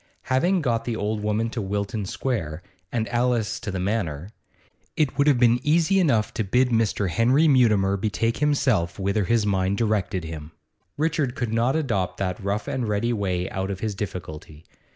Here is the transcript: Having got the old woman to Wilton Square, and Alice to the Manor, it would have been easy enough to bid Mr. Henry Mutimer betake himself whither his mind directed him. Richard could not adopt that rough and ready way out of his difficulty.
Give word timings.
Having 0.33 0.63
got 0.63 0.83
the 0.85 0.95
old 0.95 1.21
woman 1.21 1.51
to 1.51 1.61
Wilton 1.61 2.07
Square, 2.07 2.63
and 2.91 3.07
Alice 3.09 3.59
to 3.59 3.69
the 3.69 3.79
Manor, 3.79 4.31
it 4.97 5.15
would 5.15 5.27
have 5.27 5.37
been 5.37 5.59
easy 5.61 5.99
enough 5.99 6.33
to 6.33 6.43
bid 6.43 6.69
Mr. 6.69 7.07
Henry 7.11 7.47
Mutimer 7.47 7.97
betake 7.97 8.37
himself 8.37 8.97
whither 8.97 9.25
his 9.25 9.45
mind 9.45 9.77
directed 9.77 10.23
him. 10.23 10.53
Richard 10.97 11.35
could 11.35 11.53
not 11.53 11.75
adopt 11.75 12.17
that 12.17 12.43
rough 12.43 12.67
and 12.67 12.87
ready 12.89 13.13
way 13.13 13.47
out 13.51 13.69
of 13.69 13.81
his 13.81 13.93
difficulty. 13.93 14.65